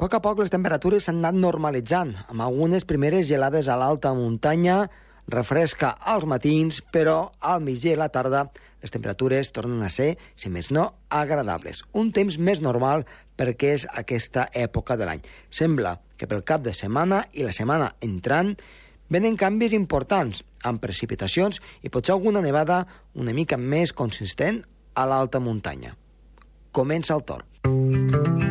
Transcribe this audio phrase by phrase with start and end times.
[0.00, 4.86] Poc a poc les temperatures s'han anat normalitzant, amb algunes primeres gelades a l'alta muntanya,
[5.28, 8.46] refresca als matins, però al migdia i la tarda
[8.80, 11.84] les temperatures tornen a ser, si més no, agradables.
[11.92, 13.04] Un temps més normal
[13.36, 15.20] perquè és aquesta època de l'any.
[15.52, 18.54] Sembla que pel cap de setmana i la setmana entrant
[19.12, 24.62] venen canvis importants, amb precipitacions i potser alguna nevada una mica més consistent
[24.96, 25.92] a l'alta muntanya.
[26.72, 28.49] Comença el torn.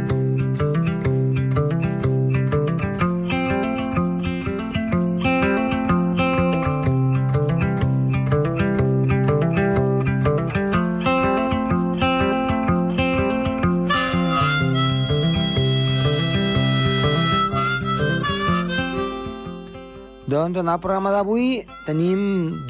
[20.40, 22.20] Doncs en el programa d'avui tenim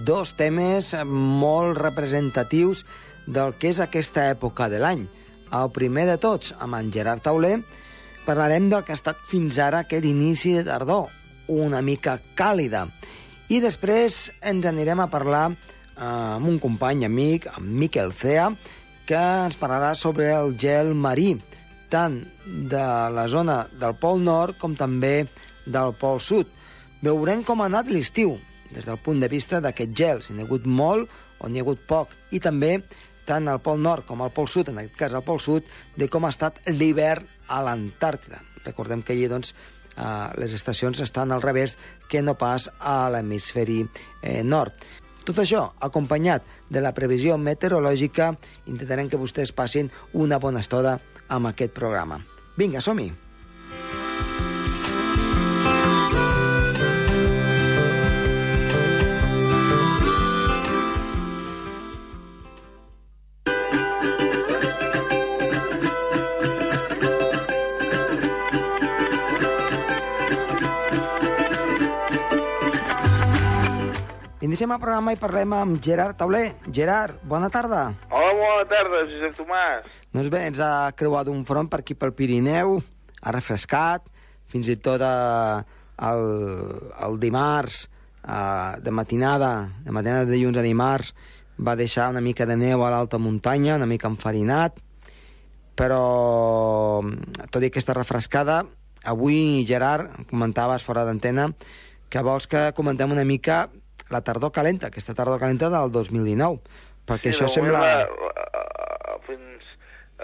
[0.07, 2.81] dos temes molt representatius
[3.29, 5.03] del que és aquesta època de l'any.
[5.53, 7.59] El primer de tots, amb en Gerard Tauler,
[8.25, 11.13] parlarem del que ha estat fins ara aquest inici de tardor,
[11.45, 12.87] una mica càlida.
[13.53, 15.55] I després ens anirem a parlar eh,
[16.09, 18.49] amb un company amic, amb Miquel Cea,
[19.05, 21.35] que ens parlarà sobre el gel marí,
[21.93, 25.19] tant de la zona del Pol Nord com també
[25.69, 26.57] del Pol Sud.
[26.99, 28.33] Veurem com ha anat l'estiu,
[28.73, 31.07] des del punt de vista d'aquest gel, si n'hi ha hagut molt
[31.39, 32.81] o n'hi ha hagut poc, i també
[33.29, 36.09] tant al Pol Nord com al Pol Sud, en aquest cas al Pol Sud, de
[36.11, 38.41] com ha estat l'hivern a l'Antàrtida.
[38.65, 39.53] Recordem que allí doncs,
[39.95, 41.77] eh, les estacions estan al revés
[42.09, 44.73] que no pas a l'hemisferi eh, nord.
[45.23, 48.33] Tot això, acompanyat de la previsió meteorològica,
[48.65, 50.97] intentarem que vostès passin una bona estona
[51.29, 52.19] amb aquest programa.
[52.57, 53.28] Vinga, som-hi!
[74.69, 76.51] Iniciem el programa i parlem amb Gerard Tauler.
[76.69, 77.79] Gerard, bona tarda.
[78.13, 79.87] Hola, bona tarda, Josep Tomàs.
[80.13, 84.05] Doncs bé, ens ha creuat un front per aquí pel Pirineu, ha refrescat,
[84.45, 86.21] fins i tot eh, el,
[87.07, 87.79] el dimarts,
[88.21, 91.15] eh, de matinada, de matinada de dilluns a dimarts,
[91.57, 94.77] va deixar una mica de neu a l'alta muntanya, una mica enfarinat,
[95.73, 97.01] però
[97.49, 98.61] tot i aquesta refrescada,
[99.01, 101.55] avui, Gerard, comentaves fora d'antena,
[102.05, 103.63] que vols que comentem una mica
[104.09, 106.61] la tardor calenta, aquesta tardor calenta del 2019,
[107.09, 107.81] perquè Sí, això de sembla...
[107.81, 109.67] La, la, fins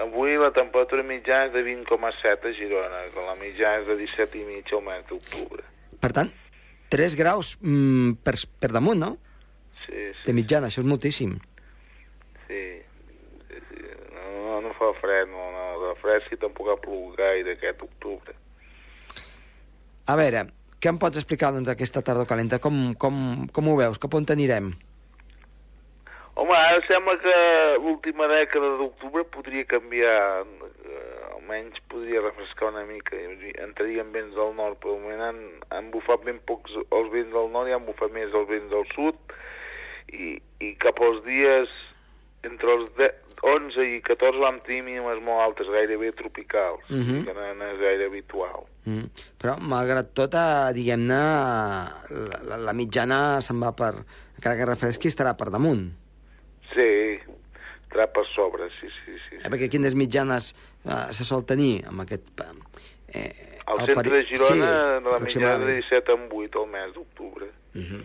[0.02, 4.42] avui la temperatura mitjana és de 20,7 a Girona, que la mitjana és de 17
[4.42, 5.64] i mig al mes d'octubre.
[6.02, 6.32] Per tant,
[6.94, 9.14] 3 graus mm, per, per damunt, no?
[9.86, 11.38] Sí, De sí, mitjana, això és moltíssim.
[12.48, 12.64] sí.
[13.48, 13.82] sí, sí.
[14.16, 17.82] No, no, no fa fred, no, no, de fred sí tampoc ha plogut gaire aquest
[17.86, 18.34] octubre.
[20.06, 20.46] A veure,
[20.86, 22.60] què em pots explicar doncs, d'aquesta tardor calenta?
[22.62, 23.16] Com, com,
[23.50, 23.98] com ho veus?
[23.98, 24.68] Cap on anirem?
[26.38, 27.34] Home, ara sembla que
[27.80, 33.18] l'última dècada d'octubre podria canviar, eh, almenys podria refrescar una mica,
[33.66, 35.42] entrarien vents del nord, però moment han,
[35.74, 38.86] han bufat ben pocs els vents del nord i han bufat més els vents del
[38.94, 39.36] sud,
[40.14, 41.74] i, i cap als dies
[42.46, 43.10] entre els de,
[43.46, 47.26] 11 i 14 vam tenir mínimes molt altes, gairebé tropicals, Mhm.
[47.26, 48.64] que no, no és gaire habitual.
[48.86, 49.10] Mm.
[49.42, 51.20] Però, malgrat tot, eh, diguem-ne,
[52.10, 53.94] la, la, la mitjana se'n va per...
[54.38, 55.92] Encara que refresqui, estarà per damunt.
[56.74, 57.20] Sí,
[57.86, 59.36] estarà per sobre, sí, sí, sí.
[59.44, 60.54] Eh, perquè quines mitjanes
[60.86, 62.32] eh, se sol tenir amb aquest...
[63.10, 65.80] Eh, Al el centre peri- de Girona, sí, la mitjana de aproximadament.
[65.82, 67.46] 17 en 8 al mes d'octubre.
[67.74, 68.04] Uh -huh.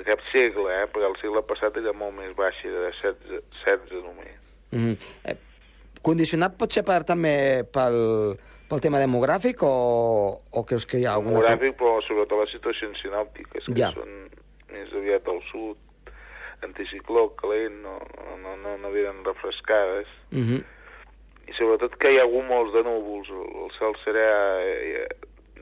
[0.00, 0.86] Aquest segle, eh?
[0.90, 4.36] perquè el segle passat era molt més baixa, era de 16, 16 només.
[4.70, 4.96] Uh -huh.
[5.24, 5.36] eh,
[6.02, 11.14] condicionat pot ser per, també pel, pel tema demogràfic o, o creus que hi ha
[11.14, 11.40] alguna?
[11.40, 13.92] Demogràfic, però sobretot les situacions sinòptiques, que Ja.
[13.92, 14.30] són
[14.72, 15.76] més aviat al sud,
[16.62, 20.06] anticicló, calent, no, no, no, no, no venen refrescades.
[20.32, 20.64] Uh -huh.
[21.48, 24.26] I sobretot que hi ha hagut molts de núvols, el, el cel serè
[24.62, 25.08] eh,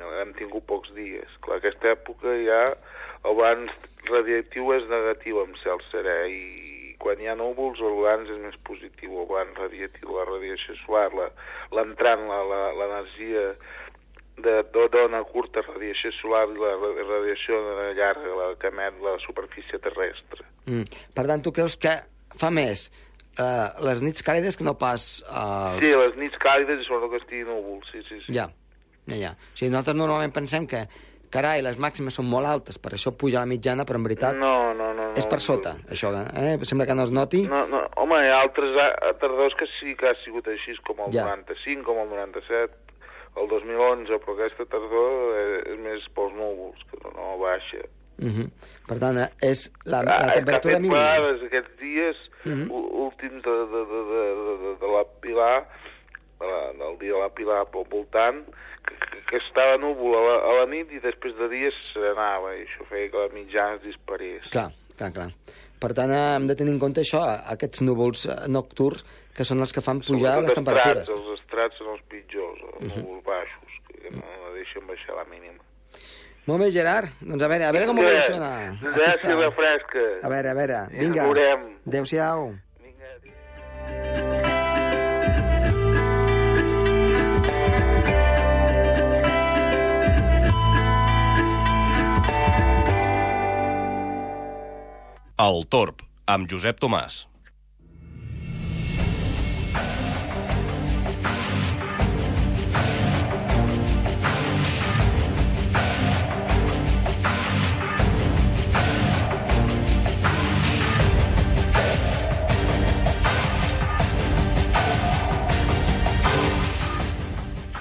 [0.00, 1.30] eh, hem tingut pocs dies.
[1.44, 2.62] Clar, aquesta època ja
[3.26, 3.72] el balanç
[4.08, 8.56] radiatiu és negatiu amb cel serè i quan hi ha núvols el balanç és més
[8.66, 11.30] positiu, el balanç radiatiu, la radiació solar, la-
[11.76, 12.24] l'entrant,
[12.78, 13.52] l'energia
[14.38, 19.00] de, de dona curta radiació solar i la ra- radiació de llarga, la que emet
[19.02, 20.44] la superfície terrestre.
[20.66, 20.84] Mm.
[21.14, 21.94] Per tant, tu creus que
[22.38, 22.88] fa més
[23.38, 25.08] eh, les nits càlides que no pas...
[25.26, 28.34] Eh, Sí, les nits càlides i sobretot que estigui núvols, sí, sí, sí.
[28.38, 28.46] Ja,
[29.08, 29.30] ja, ja.
[29.32, 30.86] O sigui, nosaltres normalment pensem que,
[31.30, 34.72] carai, les màximes són molt altes, per això puja la mitjana, però en veritat No,
[34.74, 35.08] no, no.
[35.10, 36.56] no és per sota, això, eh?
[36.64, 37.42] Sembla que no es noti.
[37.46, 41.00] No, no, home, hi ha altres a- tardors que sí que ha sigut així, com
[41.06, 41.24] el Ja.
[41.26, 41.36] ja.
[41.36, 42.72] 95, com el 97,
[43.36, 47.84] el 2011, però aquesta tardor és, és més pels núvols, que no, no baixa.
[48.18, 48.48] Uh -huh.
[48.88, 50.94] Per tant, eh, és la, la Ah, temperatura mínima.
[50.98, 52.68] vegades aquests dies uh Mhm.
[52.70, 52.90] -huh.
[53.06, 55.68] últims de, de, de, de, de, de, de la Pilar,
[56.40, 58.44] de la, del dia de la Pilar pel voltant,
[58.98, 62.86] que, estava núvol a la, a la nit i després de dies serenava, i això
[62.90, 64.48] feia que la mitjana es disparés.
[64.50, 65.30] Clar, clar, clar.
[65.78, 67.20] Per tant, eh, hem de tenir en compte això,
[67.54, 69.04] aquests núvols eh, nocturns,
[69.36, 71.04] que són els que fan pujar les Sobretot temperatures.
[71.06, 73.02] Estrats, els estrats són els pitjors, els Mhm.
[73.04, 75.62] núvols baixos, que no, no deixen baixar la mínima.
[76.48, 77.08] Molt bé, Gerard.
[77.20, 78.50] Doncs a veure, a veure com Vinga, evoluciona.
[78.96, 80.04] Gràcies, la fresca.
[80.22, 81.26] A veure, a veure, vinga.
[81.86, 82.54] Adéu-siau.
[95.48, 97.22] El Torb, amb Josep Tomàs.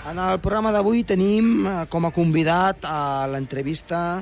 [0.07, 4.21] En el programa d'avui tenim eh, com a convidat a l'entrevista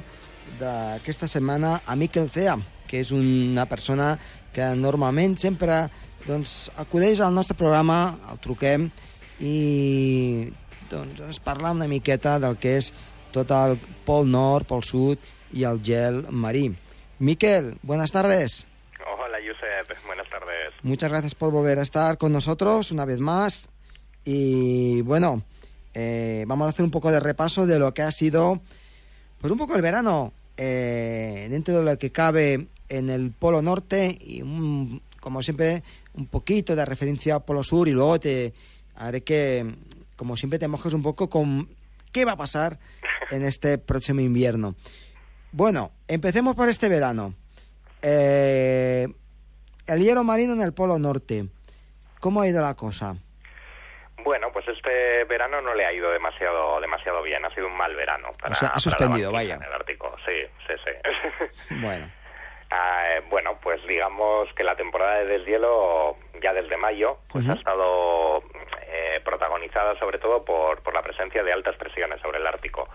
[0.57, 2.55] d'aquesta setmana a Miquel Cea,
[2.95, 4.13] que és una persona
[4.55, 5.89] que normalment sempre
[6.23, 8.87] doncs, acudeix al nostre programa, el truquem
[9.43, 10.47] i
[10.87, 12.93] doncs, ens parla una miqueta del que és
[13.35, 13.75] tot el
[14.07, 15.19] pol nord, pol sud
[15.51, 16.69] i el gel marí.
[17.19, 18.63] Miquel, buenas tardes.
[19.03, 19.91] Hola, Josep.
[20.07, 20.73] Buenas tardes.
[20.83, 23.67] Muchas gracias por volver a estar con nosotros una vez más.
[24.23, 25.43] Y bueno,
[25.93, 28.61] eh, vamos a hacer un poco de repaso de lo que ha sido,
[29.39, 34.17] pues un poco el verano, eh, dentro de lo que cabe en el Polo Norte
[34.21, 35.83] y un- como siempre
[36.13, 38.53] un poquito de referencia al Polo Sur y luego te
[38.95, 39.65] haré que,
[40.15, 41.67] como siempre, te mojes un poco con
[42.11, 42.77] qué va a pasar
[43.31, 44.75] en este próximo invierno.
[45.51, 47.33] Bueno, empecemos por este verano.
[48.01, 49.07] Eh,
[49.87, 51.47] el hielo marino en el Polo Norte.
[52.19, 53.15] ¿Cómo ha ido la cosa?
[54.23, 57.43] Bueno, pues este verano no le ha ido demasiado demasiado bien.
[57.45, 58.29] Ha sido un mal verano.
[58.39, 59.55] Para, O sea, ha para la suspendido, vaya.
[59.55, 60.31] En el Ártico, sí,
[60.67, 61.75] sí, sí.
[61.81, 62.09] Bueno,
[62.77, 67.53] Ah, eh, bueno, pues digamos que la temporada de deshielo ya desde mayo pues ha
[67.53, 68.43] estado
[68.87, 72.89] eh, protagonizada sobre todo por, por la presencia de altas presiones sobre el Ártico.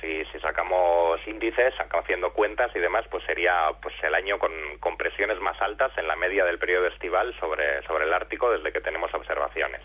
[0.00, 4.98] Si, si sacamos índices, haciendo cuentas y demás, pues sería pues el año con, con
[4.98, 8.82] presiones más altas en la media del periodo estival sobre, sobre el Ártico desde que
[8.82, 9.80] tenemos observaciones.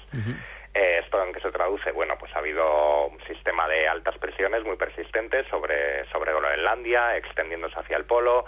[0.73, 1.91] Eh, ¿Esto en qué se traduce?
[1.91, 7.79] Bueno, pues ha habido un sistema de altas presiones muy persistentes sobre, sobre Groenlandia, extendiéndose
[7.79, 8.45] hacia el polo,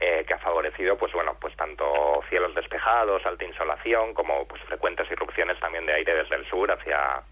[0.00, 5.10] eh, que ha favorecido, pues bueno, pues tanto cielos despejados, alta insolación, como pues frecuentes
[5.10, 7.22] irrupciones también de aire desde el sur hacia,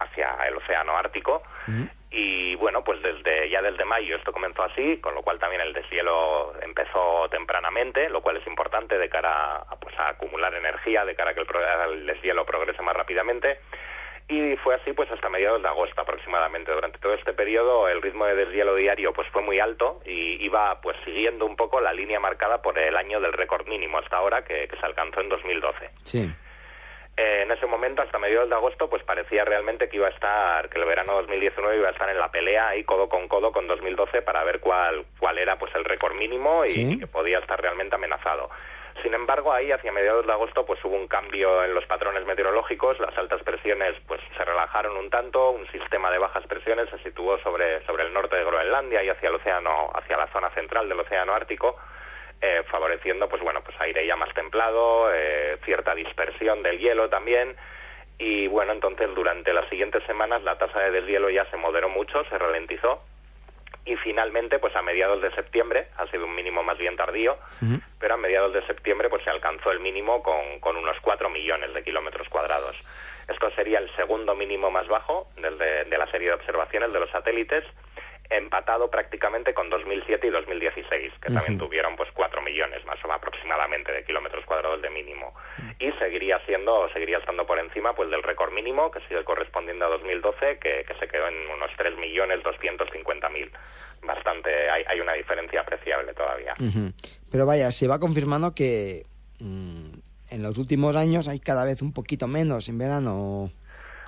[0.00, 1.42] hacia el océano Ártico.
[2.10, 5.72] Y bueno, pues desde ya desde mayo esto comenzó así, con lo cual también el
[5.72, 11.14] deshielo empezó tempranamente, lo cual es importante de cara a, pues, a acumular energía, de
[11.14, 13.60] cara a que el, pro- el deshielo progrese más rápidamente.
[14.28, 16.72] Y fue así pues hasta mediados de agosto aproximadamente.
[16.72, 20.80] Durante todo este periodo el ritmo de deshielo diario pues fue muy alto y iba
[20.80, 24.42] pues siguiendo un poco la línea marcada por el año del récord mínimo hasta ahora
[24.44, 25.90] que, que se alcanzó en 2012.
[26.04, 26.30] sí.
[27.14, 30.70] Eh, en ese momento, hasta mediados de agosto, pues parecía realmente que iba a estar,
[30.70, 33.66] que el verano 2019 iba a estar en la pelea ahí codo con codo con
[33.66, 36.92] 2012 para ver cuál, cuál era pues el récord mínimo y, Sí.
[36.94, 38.48] y que podía estar realmente amenazado.
[39.00, 43.00] Sin embargo, ahí hacia mediados de agosto pues hubo un cambio en los patrones meteorológicos,
[43.00, 47.38] las altas presiones pues se relajaron un tanto, un sistema de bajas presiones se situó
[47.38, 51.00] sobre, sobre el norte de Groenlandia y hacia el océano, hacia la zona central del
[51.00, 51.76] océano Ártico,
[52.40, 57.56] eh, favoreciendo pues bueno pues aire ya más templado eh, cierta dispersión del hielo también.
[58.18, 62.24] Y bueno entonces durante las siguientes semanas la tasa de deshielo ya se moderó mucho
[62.24, 63.00] se ralentizó
[63.84, 67.36] y finalmente pues a mediados de septiembre ha sido un mínimo más bien tardío
[67.98, 71.72] pero a mediados de septiembre pues se alcanzó el mínimo con, con unos 4 millones
[71.72, 72.76] de kilómetros cuadrados.
[73.28, 77.10] Esto sería el segundo mínimo más bajo desde de la serie de observaciones de los
[77.10, 77.64] satélites,
[78.28, 81.66] empatado prácticamente con 2007 y 2016, que también Ujú.
[81.66, 85.34] tuvieron pues 4 millones más o menos aproximadamente de kilómetros cuadrados de mínimo.
[85.78, 89.88] Y seguiría siendo, seguiría estando por encima pues del récord mínimo, que sigue correspondiendo a
[89.90, 93.50] 2012, que, que se quedó en unos 3 millones 250 mil.
[94.02, 96.54] Bastante, hay, hay una diferencia apreciable todavía.
[97.30, 99.06] Pero vaya, se va confirmando que
[99.38, 99.90] mm,
[100.30, 103.50] en los últimos años hay cada vez un poquito menos en verano.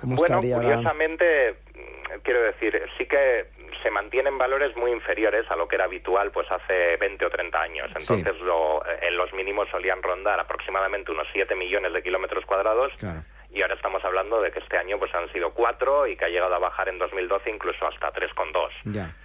[0.01, 3.47] ¿Cómo bueno, estaría curiosamente, mm, quiero decir, sí que
[3.81, 7.61] se mantienen valores muy inferiores a lo que era habitual pues hace 20 o 30
[7.61, 7.91] años.
[7.99, 8.13] Sí.
[8.13, 13.23] Entonces, lo- en los mínimos solían rondar aproximadamente unos 7 millones de kilómetros cuadrados Claro.
[13.51, 16.29] y ahora estamos hablando de que este año pues han sido 4 y que ha
[16.29, 18.69] llegado a bajar en 2012 incluso hasta 3,2.
[18.85, 19.15] Ya.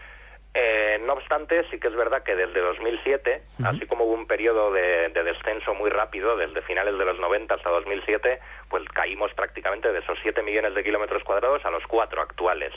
[0.53, 4.73] Eh, no obstante, sí que es verdad que desde 2007, así como hubo un periodo
[4.73, 9.93] de, de, descenso muy rápido, desde finales de los 90 hasta 2007, pues caímos prácticamente
[9.93, 12.73] de esos 7 millones de kilómetros cuadrados a los 4 actuales.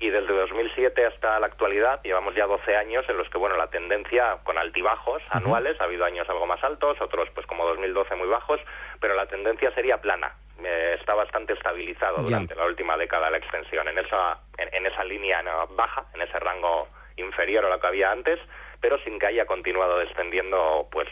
[0.00, 3.68] Y desde 2007 hasta la actualidad llevamos ya 12 años en los que, bueno, la
[3.68, 8.26] tendencia con altibajos anuales, ha habido años algo más altos, otros pues como 2012 muy
[8.26, 8.60] bajos,
[9.00, 10.34] pero la tendencia sería plana.
[10.62, 15.04] Eh, está bastante estabilizado durante la última década la extensión, en esa, en, en esa
[15.04, 15.42] línea
[15.76, 18.38] baja, en ese rango inferior a lo que había antes,
[18.80, 21.08] pero sin que haya continuado descendiendo pues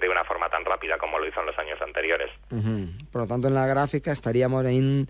[0.00, 2.30] de una forma tan rápida como lo hizo en los años anteriores.
[3.12, 5.06] Por lo tanto, en la gráfica estaríamos en,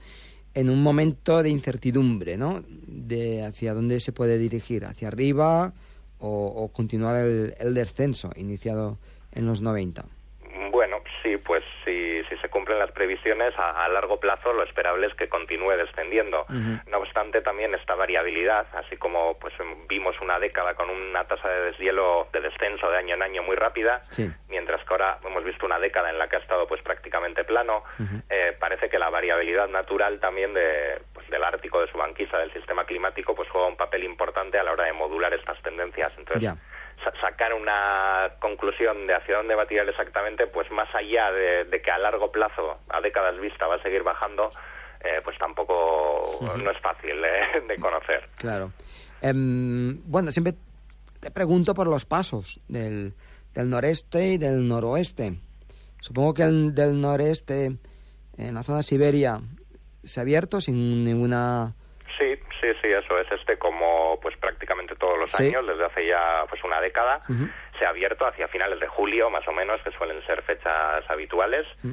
[0.54, 2.62] en un momento de incertidumbre, ¿no?
[2.68, 5.72] De hacia dónde se puede dirigir, hacia arriba
[6.18, 8.98] o, o continuar el, el descenso iniciado
[9.32, 10.04] en los 90.
[10.70, 15.06] Bueno, sí, pues si, si se cumplen las previsiones, a, a largo plazo lo esperable
[15.06, 16.44] es que continúe descendiendo.
[16.90, 19.54] No obstante, también esta variabilidad, así como pues
[19.88, 23.56] vimos una década con una tasa de deshielo de descenso de año en año muy
[23.56, 24.28] rápida, Sí.
[24.48, 27.84] mientras que ahora hemos visto una década en la que ha estado pues prácticamente plano,
[28.28, 32.52] eh, parece que la variabilidad natural también de, pues, del Ártico, de su banquisa, del
[32.52, 36.12] sistema climático, pues juega un papel importante a la hora de modular estas tendencias.
[36.18, 36.56] Entonces, Ya.
[37.04, 41.64] Sa- sacar una conclusión de hacia dónde va a tirar exactamente, pues más allá de,
[41.64, 44.50] de que a largo plazo, a décadas vista, va a seguir bajando,
[45.04, 48.28] eh, pues tampoco no es fácil eh, de conocer.
[48.38, 48.72] Claro.
[49.22, 50.54] Em, bueno, siempre
[51.20, 53.14] te pregunto por los pasos del,
[53.54, 55.34] del noreste y del noroeste.
[56.00, 57.72] Supongo que el del noreste,
[58.38, 59.40] en la zona de Siberia,
[60.04, 61.72] se ha abierto sin ninguna...
[62.18, 63.30] Sí, sí, sí, eso es.
[63.32, 63.55] Este,
[65.32, 65.46] Sí.
[65.48, 67.22] años, desde hace ya pues una década,
[67.78, 71.66] se ha abierto hacia finales de julio, más o menos, que suelen ser fechas habituales,
[71.82, 71.92] Mm.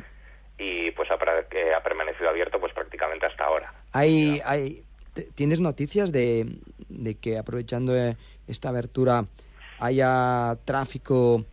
[0.57, 3.73] y pues ha, pra- que ha permanecido abierto pues prácticamente hasta ahora.
[3.93, 4.83] Hay, hay,
[5.35, 6.45] ¿Tienes noticias de,
[6.89, 8.15] de que aprovechando eh,
[8.47, 9.25] esta abertura
[9.79, 11.45] haya tráfico,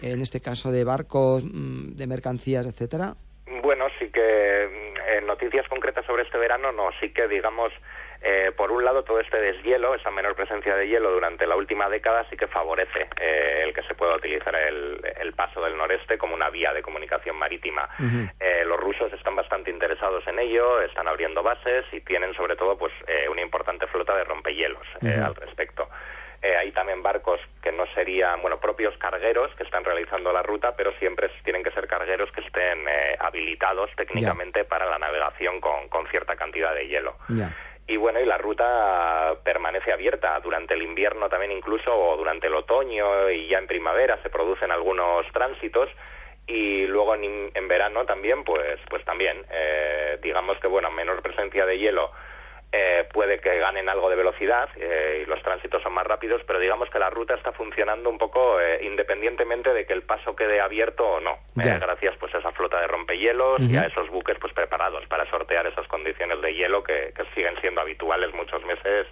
[0.00, 3.14] en este caso de barcos, mm, de mercancías, etcétera?
[3.62, 7.72] Bueno, sí que mm, eh, noticias concretas sobre este verano no, sí que digamos,
[8.20, 11.88] eh, por un lado todo este deshielo, esa menor presencia de hielo durante la última
[11.88, 16.18] década sí que favorece eh, el que se pueda utilizar el, el paso del noreste
[16.18, 17.88] como una vía de comunicación marítima.
[18.40, 22.76] Eh, los rusos están bastante interesados en ello, están abriendo bases y tienen sobre todo
[22.76, 25.88] pues eh, una importante flota de rompehielos eh, al respecto.
[26.40, 30.76] Eh, hay también barcos que no serían, bueno, propios cargueros que están realizando la ruta,
[30.76, 35.88] pero siempre tienen que ser cargueros que estén eh, habilitados técnicamente para la navegación con,
[35.88, 37.16] con cierta cantidad de hielo.
[37.88, 42.54] Y bueno, y la ruta permanece abierta durante el invierno también incluso, o durante el
[42.54, 45.88] otoño y ya en primavera se producen algunos tránsitos.
[46.46, 51.64] Y luego en, en verano también, pues, pues también, eh, digamos que bueno, menor presencia
[51.64, 52.10] de hielo
[52.70, 56.58] eh, puede que ganen algo de velocidad eh, y los tránsitos son más rápidos, pero
[56.58, 60.60] digamos que la ruta está funcionando un poco eh, independientemente de que el paso quede
[60.60, 64.36] abierto o no, eh, gracias pues a esa flota de rompehielos y a esos buques
[64.38, 69.06] pues preparados para sortear esas condiciones de hielo que, que siguen siendo habituales muchos meses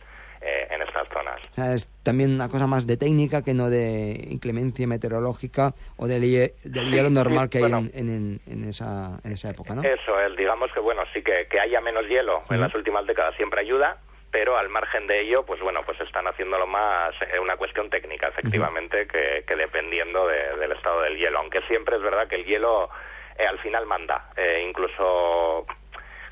[0.47, 1.41] eh, en estas zonas.
[1.53, 6.07] O sea, es también una cosa más de técnica que no de inclemencia meteorológica o
[6.07, 7.89] del, hie- del Sí, hielo normal que hay bueno.
[7.95, 9.83] en, en- en esa, en esa época, ¿no?
[9.83, 13.35] Eso es, digamos que bueno, sí que, que haya menos hielo en las últimas décadas
[13.37, 13.99] siempre ayuda,
[14.31, 18.29] pero al margen de ello, pues bueno, pues están haciéndolo más eh, una cuestión técnica,
[18.29, 21.39] efectivamente, que, que dependiendo de- del estado del hielo.
[21.39, 22.91] Aunque siempre es verdad que el hielo
[23.39, 25.67] eh, al final manda, eh, incluso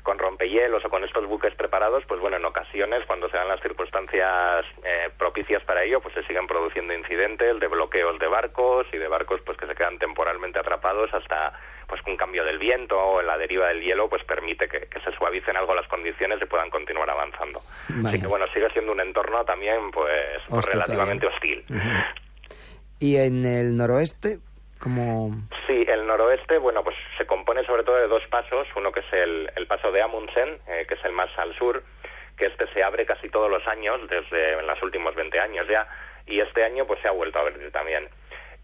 [0.05, 3.59] con rompehielos o con estos buques preparados, pues bueno, en ocasiones, cuando se dan las
[3.59, 8.97] circunstancias eh, propicias para ello, pues se siguen produciendo incidentes de bloqueos de barcos y
[8.97, 12.95] de barcos pues que se quedan temporalmente atrapados hasta pues que un cambio del viento
[12.95, 16.39] o en la deriva del hielo pues permite que, que se suavicen algo las condiciones
[16.39, 17.59] y puedan continuar avanzando.
[17.89, 18.09] Vaya.
[18.09, 21.57] Así que bueno, sigue siendo un entorno también pues, relativamente todavía.
[21.57, 21.65] hostil.
[22.99, 24.37] Y en el noroeste,
[24.79, 25.31] como...
[25.67, 28.67] Sí, el noroeste, bueno, pues se compone sobre todo de dos pasos.
[28.75, 31.83] Uno que es el, el paso de Amundsen, eh, que es el más al sur,
[32.37, 35.87] que este se abre casi todos los años, desde en los últimos 20 años ya,
[36.25, 38.09] y este año pues se ha vuelto a abrir también.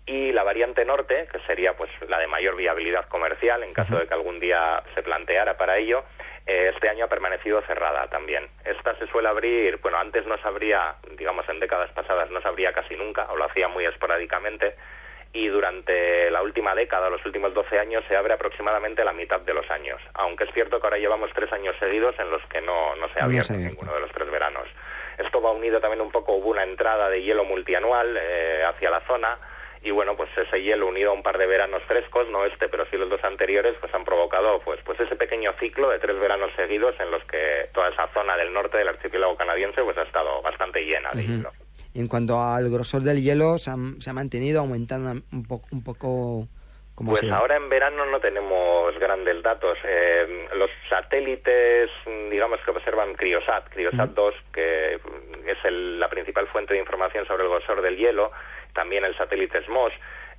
[0.05, 4.07] Y la variante norte, que sería pues la de mayor viabilidad comercial, en caso de
[4.07, 6.03] que algún día se planteara para ello,
[6.47, 8.47] eh, este año ha permanecido cerrada también.
[8.65, 12.47] Esta se suele abrir, bueno, antes no se abría, digamos en décadas pasadas no se
[12.47, 14.75] abría casi nunca, o lo hacía muy esporádicamente,
[15.33, 19.53] y durante la última década, los últimos 12 años, se abre aproximadamente la mitad de
[19.53, 20.01] los años.
[20.13, 23.19] Aunque es cierto que ahora llevamos tres años seguidos en los que no, no se
[23.19, 23.71] ha abierto abierto.
[23.71, 24.67] ninguno de los tres veranos.
[25.17, 29.01] Esto va unido también un poco, hubo una entrada de hielo multianual eh, hacia la
[29.01, 29.37] zona
[29.83, 32.85] y bueno, pues ese hielo unido a un par de veranos frescos, no este, pero
[32.85, 36.51] sí los dos anteriores, pues han provocado pues pues ese pequeño ciclo de tres veranos
[36.55, 40.41] seguidos en los que toda esa zona del norte del archipiélago canadiense pues ha estado
[40.41, 41.51] bastante llena de hielo.
[41.93, 46.47] En cuanto al grosor del hielo, se, se ha mantenido aumentando un poco, un poco
[47.05, 49.77] pues ahora en verano no tenemos grandes datos.
[49.83, 51.89] Eh, los satélites,
[52.29, 57.49] digamos que observan Criosat, Criosat 2, que es la principal fuente de información sobre el
[57.49, 58.31] grosor del hielo,
[58.73, 59.93] también el satélite SMOS.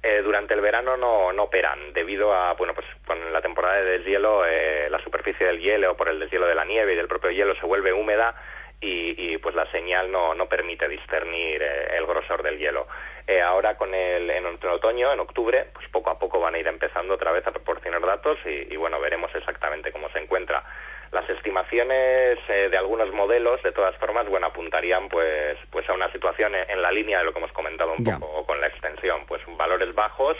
[0.05, 3.99] Eh, durante el verano no, no operan debido a, bueno, pues con la temporada de
[3.99, 7.31] deshielo, eh, la superficie del hielo por el deshielo de la nieve y del propio
[7.31, 8.35] hielo se vuelve húmeda
[8.85, 12.89] y, pues la señal no, no permite discernir eh, el grosor del hielo.
[13.27, 16.67] Eh, ahora con el en, otoño, en octubre, pues poco a poco van a ir
[16.67, 20.65] empezando otra vez a proporcionar datos y, bueno, veremos exactamente cómo se encuentra.
[21.13, 26.11] Las estimaciones eh, de algunos modelos, de todas formas, bueno, apuntarían pues pues a una
[26.11, 29.43] situación en, la línea de lo que hemos comentado un poco con la extensión, pues
[29.57, 30.37] valores bajos,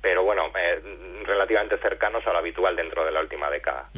[0.00, 0.50] pero bueno,
[1.24, 3.90] relativamente cercanos a lo habitual dentro de la última década.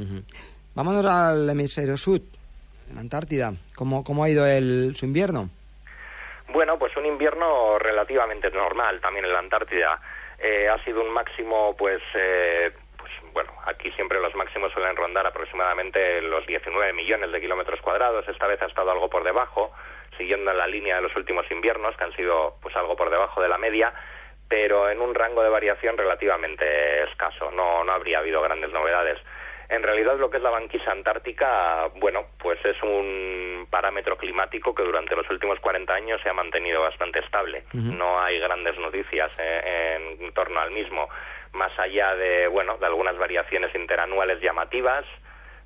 [0.75, 2.21] Vámonos al hemisferio sur
[2.91, 3.53] en Antártida.
[3.77, 5.49] ¿Cómo, cómo ha ido el, su invierno?
[6.49, 10.01] Bueno, pues un invierno relativamente normal también en la Antártida.
[10.39, 15.27] Eh, ha sido un máximo, pues, eh, pues, bueno, aquí siempre los máximos suelen rondar
[15.27, 18.27] aproximadamente los 19 millones de kilómetros cuadrados.
[18.29, 19.73] Esta vez ha estado algo por debajo,
[20.17, 23.43] siguiendo en la línea de los últimos inviernos, que han sido, pues, algo por debajo
[23.43, 23.93] de la media
[24.49, 27.51] pero en un rango de variación relativamente escaso.
[27.51, 29.19] No, no habría habido grandes novedades.
[29.69, 34.85] En realidad lo que es la banquisa antártica, bueno, pues es un parámetro climático que
[34.85, 37.65] durante los últimos 40 años se ha mantenido bastante estable.
[37.73, 41.09] No hay grandes noticias eh, en torno al mismo,
[41.53, 45.05] más allá de, bueno, de algunas variaciones interanuales llamativas,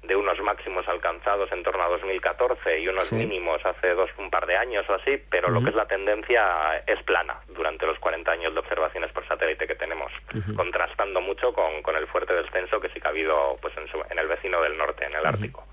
[0.03, 4.47] de unos máximos alcanzados en torno a 2014 y unos mínimos hace dos un par
[4.47, 8.31] de años o así, pero lo que es la tendencia es plana durante los 40
[8.31, 10.11] años de observaciones por satélite que tenemos,
[10.57, 14.19] contrastando mucho con, con, el fuerte descenso que sí que ha habido pues en, en
[14.19, 15.65] el vecino del norte, en el Ártico.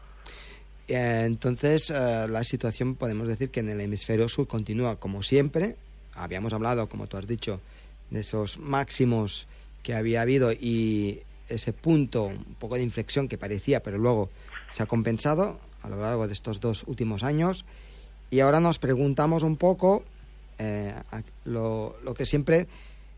[0.87, 5.75] Eh, entonces, eh, la situación podemos decir que en el hemisferio sur continúa como siempre.
[6.13, 7.61] Habíamos hablado, como tú has dicho,
[8.09, 9.47] de esos máximos
[9.83, 14.29] que había habido y ese punto, un poco de inflexión que parecía, pero luego
[14.71, 17.65] se ha compensado a lo largo de estos dos últimos años.
[18.29, 20.03] Y ahora nos preguntamos un poco
[20.59, 20.93] eh,
[21.45, 22.67] lo, que siempre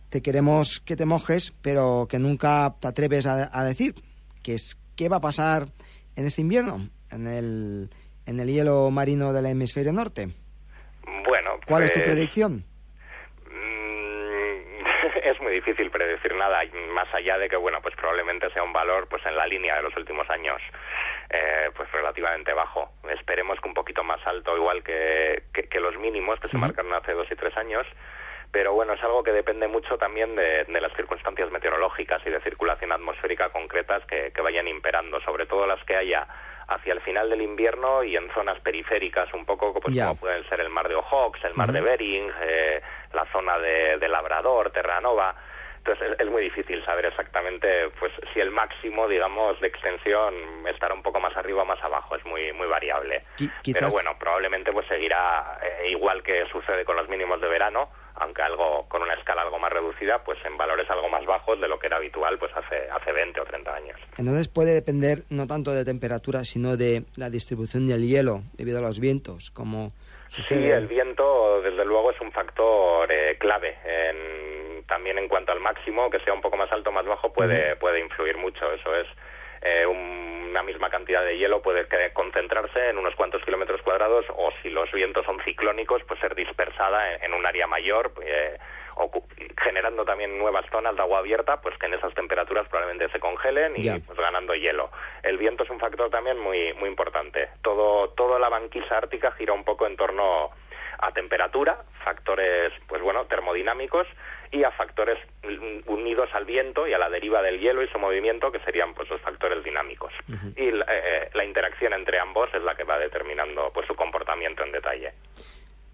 [0.10, 3.96] te queremos que te mojes, pero que nunca te atreves a, decir,
[4.44, 5.70] que es qué va a pasar
[6.16, 7.90] en este invierno, en el,
[8.26, 10.34] en el hielo marino del hemisferio norte.
[11.28, 12.66] Bueno, ¿cuál es tu pues, predicción?
[15.32, 16.62] Es muy difícil predecir nada,
[16.92, 19.84] más allá de que, bueno, pues probablemente sea un valor pues en la línea de
[19.84, 20.62] los últimos años,
[21.30, 22.92] eh, pues relativamente bajo.
[23.10, 27.14] Esperemos que un poquito más alto, igual que, que, los mínimos que se marcaron hace
[27.14, 27.88] dos y tres años,
[28.52, 32.92] pero bueno, es algo que depende mucho también de, las circunstancias meteorológicas y de circulación
[32.92, 36.28] atmosférica concretas que, vayan imperando, sobre todo las que haya
[36.70, 40.60] hacia el final del invierno y en zonas periféricas un poco pues, como pueden ser
[40.62, 42.82] el mar de Ojox, el mar de Bering, eh,
[43.14, 45.36] la zona de, de Labrador, Terranova.
[45.78, 50.34] Entonces es, muy difícil saber exactamente pues si el máximo, digamos, de extensión
[50.68, 53.24] estará un poco más arriba o más abajo, es muy muy variable.
[53.74, 58.42] Pero bueno, probablemente pues seguirá eh, igual que sucede con los mínimos de verano, aunque
[58.42, 61.80] algo con una escala algo más reducida, pues en valores algo más bajos de lo
[61.80, 64.00] que era habitual pues hace hace 20 o 30 años.
[64.18, 68.82] Entonces puede depender no tanto de temperatura, sino de la distribución del hielo debido a
[68.82, 69.88] los vientos, como
[70.30, 73.76] Sí, el viento, desde luego, es un factor eh, clave.
[74.88, 77.76] también en cuanto al máximo, que sea un poco más alto o más bajo, puede,
[77.78, 78.72] puede influir mucho.
[78.72, 79.08] Eso es
[79.62, 79.86] eh,
[80.50, 84.92] una misma cantidad de hielo puede concentrarse en unos cuantos kilómetros cuadrados o si los
[84.92, 88.12] vientos son ciclónicos, pues ser dispersada en, un área mayor.
[88.22, 88.58] Eh,
[89.64, 93.74] generando también nuevas zonas de agua abierta, pues que en esas temperaturas probablemente se congelen
[93.78, 94.92] y pues ganando hielo.
[95.24, 97.50] El viento es un factor también muy muy importante.
[97.62, 100.50] Todo toda la banquisa ártica gira un poco en torno
[101.02, 104.06] a temperatura, factores pues bueno, termodinámicos
[104.52, 105.18] y a factores
[105.86, 109.10] unidos al viento y a la deriva del hielo y su movimiento que serían pues
[109.10, 110.12] los factores dinámicos.
[110.56, 114.64] Y la, eh, la interacción entre ambos es la que va determinando pues su comportamiento
[114.64, 115.14] en detalle.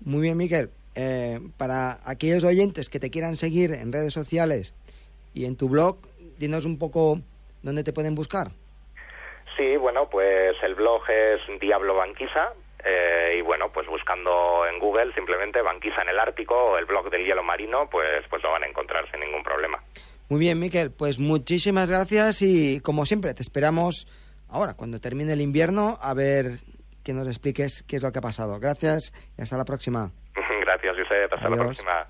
[0.04, 0.70] Muy bien, Miguel.
[0.96, 4.74] Eh, para aquellos oyentes que te quieran seguir en redes sociales
[5.34, 5.98] y en tu blog,
[6.38, 7.20] dinos un poco
[7.63, 8.48] dónde te pueden buscar.
[9.58, 12.54] Sí, bueno, pues el blog es Diablo Banquisa,
[12.86, 17.10] eh, y bueno, pues buscando en Google simplemente Banquisa en el Ártico o el blog
[17.10, 19.82] del hielo marino, pues, pues lo van a encontrar sin ningún problema.
[20.30, 24.08] Muy bien, Miquel, pues muchísimas gracias y como siempre te esperamos
[24.50, 26.60] ahora, cuando termine el invierno, a ver
[27.04, 28.60] que nos expliques qué es lo que ha pasado.
[28.60, 30.12] Gracias y hasta la próxima.
[30.62, 31.34] Gracias, Josep.
[31.34, 32.08] Hasta la próxima.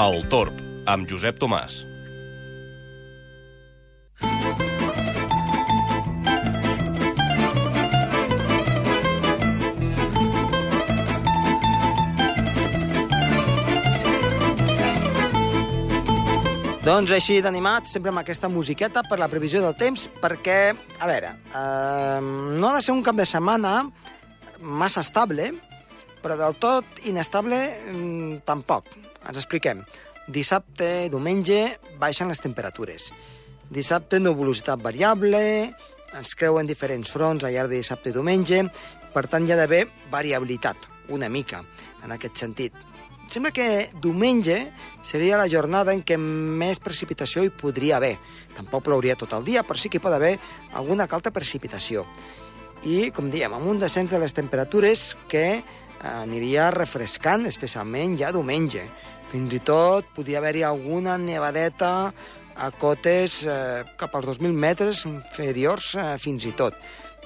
[0.00, 0.56] El Torb,
[0.88, 1.82] amb Josep Tomàs.
[16.82, 21.34] Doncs així d'animat, sempre amb aquesta musiqueta per la previsió del temps, perquè, a veure,
[21.52, 22.24] eh,
[22.56, 23.90] no ha de ser un cap de setmana
[24.58, 25.52] massa estable,
[26.22, 27.58] però del tot inestable
[27.92, 28.88] mm, tampoc.
[29.26, 29.82] Ens expliquem.
[30.32, 33.10] Dissabte, diumenge, baixen les temperatures.
[33.72, 35.42] Dissabte, nuvolositat variable,
[36.18, 38.62] ens creuen diferents fronts al llarg de dissabte i diumenge,
[39.12, 41.62] per tant hi ha d'haver variabilitat, una mica,
[42.04, 42.76] en aquest sentit.
[43.32, 44.58] Sembla que diumenge
[45.08, 48.18] seria la jornada en què més precipitació hi podria haver.
[48.52, 50.34] Tampoc plouria tot el dia, però sí que hi pot haver
[50.76, 52.04] alguna calta precipitació.
[52.84, 55.62] I, com diem, amb un descens de les temperatures que
[56.02, 58.84] aniria refrescant, especialment ja diumenge.
[59.32, 62.12] Fins i tot podria haver-hi alguna nevadeta
[62.52, 66.76] a cotes eh, cap als 2.000 metres inferiors eh, fins i tot.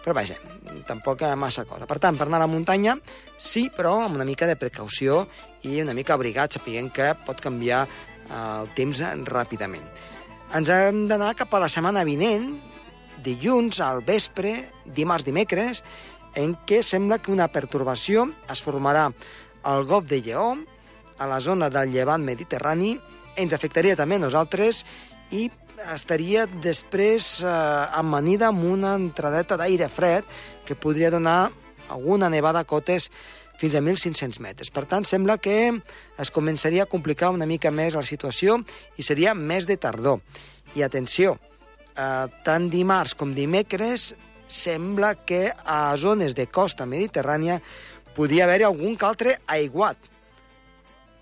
[0.04, 0.36] Però vaja,
[0.86, 1.86] tampoc massa cosa.
[1.90, 2.94] Per tant, per anar a la muntanya,
[3.42, 5.24] sí, però amb una mica de precaució
[5.66, 9.88] i una mica abrigat, sapiguent que pot canviar eh, el temps ràpidament.
[10.54, 12.52] Ens hem d'anar cap a la setmana vinent,
[13.26, 15.82] dilluns al vespre, dimarts, dimecres,
[16.36, 19.08] en què sembla que una pertorbació es formarà
[19.66, 20.54] al Golf de Lleó,
[21.18, 22.94] a la zona del llevant mediterrani,
[23.36, 24.84] ens afectaria també a nosaltres
[25.32, 25.48] i
[25.92, 27.48] estaria després eh,
[27.98, 30.28] amanida amb una entradeta d'aire fred
[30.68, 31.50] que podria donar
[31.88, 33.10] alguna nevada a cotes
[33.56, 34.70] fins a 1.500 metres.
[34.70, 38.58] Per tant, sembla que es començaria a complicar una mica més la situació
[38.96, 40.20] i seria més de tardor.
[40.76, 41.38] I atenció,
[41.96, 44.12] eh, tant dimarts com dimecres
[44.48, 47.60] sembla que a zones de costa mediterrània
[48.16, 49.96] podria haver-hi algun que altre aiguat.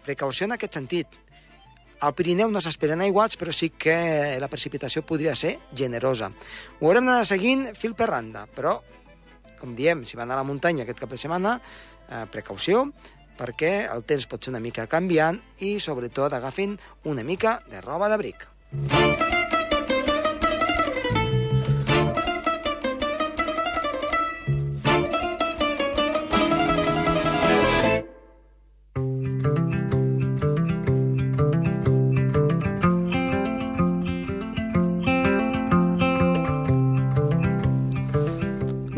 [0.05, 1.21] Precaució en aquest sentit
[2.05, 6.31] al Pirineu no s'esperen aiguats, però sí que la precipitació podria ser generosa.
[6.81, 8.77] Ho haurem d'anar seguint fil per randa, però,
[9.61, 11.57] com diem, si van a la muntanya aquest cap de setmana,
[12.11, 12.91] eh, precaució,
[13.39, 18.11] perquè el temps pot ser una mica canviant i, sobretot, agafin una mica de roba
[18.13, 18.49] d'abric.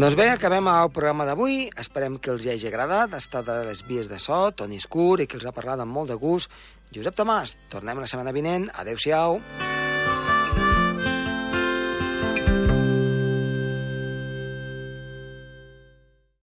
[0.07, 1.65] Doncs bé, acabem el programa d'avui.
[1.83, 3.11] Esperem que els hi hagi agradat.
[3.11, 5.99] Ha estat a les vies de so, Toni Escur, i que els ha parlat amb
[5.99, 6.55] molt de gust.
[6.95, 8.71] Josep Tomàs, tornem la setmana vinent.
[8.85, 9.41] Adéu-siau.
[9.41, 9.76] Adéu-siau.